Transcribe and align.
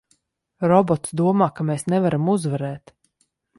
Robots 0.71 1.13
domā, 1.21 1.49
ka 1.59 1.67
mēs 1.71 1.87
nevaram 1.95 2.35
uzvarēt! 2.37 2.97